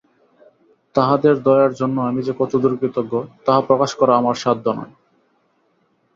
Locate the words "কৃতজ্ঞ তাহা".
2.77-3.61